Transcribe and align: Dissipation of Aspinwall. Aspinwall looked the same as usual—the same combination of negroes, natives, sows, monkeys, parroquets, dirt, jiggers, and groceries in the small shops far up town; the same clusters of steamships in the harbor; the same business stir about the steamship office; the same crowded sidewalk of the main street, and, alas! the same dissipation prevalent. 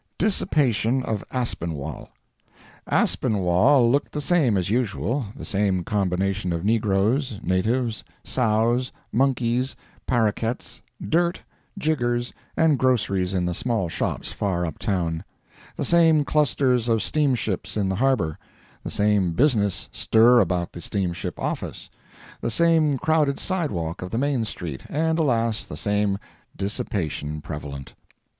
Dissipation 0.17 1.03
of 1.03 1.23
Aspinwall. 1.31 2.09
Aspinwall 2.87 3.87
looked 3.91 4.13
the 4.13 4.19
same 4.19 4.57
as 4.57 4.71
usual—the 4.71 5.45
same 5.45 5.83
combination 5.83 6.51
of 6.51 6.65
negroes, 6.65 7.39
natives, 7.43 8.03
sows, 8.23 8.91
monkeys, 9.11 9.75
parroquets, 10.07 10.81
dirt, 10.99 11.43
jiggers, 11.77 12.33
and 12.57 12.79
groceries 12.79 13.35
in 13.35 13.45
the 13.45 13.53
small 13.53 13.89
shops 13.89 14.31
far 14.31 14.65
up 14.65 14.79
town; 14.79 15.23
the 15.75 15.85
same 15.85 16.25
clusters 16.25 16.87
of 16.87 17.03
steamships 17.03 17.77
in 17.77 17.87
the 17.87 17.97
harbor; 17.97 18.39
the 18.83 18.89
same 18.89 19.33
business 19.33 19.87
stir 19.91 20.39
about 20.39 20.73
the 20.73 20.81
steamship 20.81 21.39
office; 21.39 21.91
the 22.41 22.49
same 22.49 22.97
crowded 22.97 23.39
sidewalk 23.39 24.01
of 24.01 24.09
the 24.09 24.17
main 24.17 24.45
street, 24.45 24.81
and, 24.89 25.19
alas! 25.19 25.67
the 25.67 25.77
same 25.77 26.17
dissipation 26.57 27.39
prevalent. 27.39 27.93